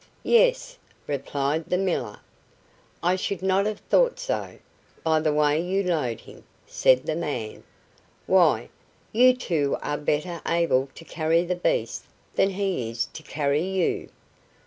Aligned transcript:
"Yes," 0.23 0.79
replied 1.05 1.69
the 1.69 1.77
miller. 1.77 2.21
"I 3.03 3.15
should 3.15 3.43
not 3.43 3.67
have 3.67 3.81
thought 3.81 4.19
so, 4.19 4.57
by 5.03 5.19
the 5.19 5.31
way 5.31 5.61
you 5.61 5.83
load 5.83 6.21
him," 6.21 6.43
said 6.65 7.03
the 7.05 7.15
man. 7.15 7.61
"Why, 8.25 8.69
you 9.11 9.35
two 9.35 9.77
are 9.83 9.99
better 9.99 10.41
able 10.47 10.89
to 10.95 11.05
carry 11.05 11.45
the 11.45 11.53
beast 11.53 12.05
than 12.33 12.49
he 12.49 12.89
is 12.89 13.05
to 13.13 13.21
carry 13.21 13.61
you." 13.61 14.09